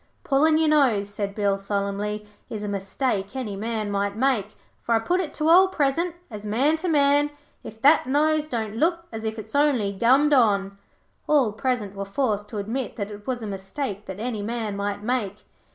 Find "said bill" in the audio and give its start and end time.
1.13-1.59